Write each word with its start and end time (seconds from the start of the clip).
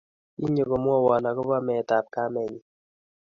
kinyo 0.37 0.63
komwowo 0.69 1.09
akobo 1.29 1.55
meet 1.67 1.89
ab 1.97 2.05
kamenyi 2.15 2.59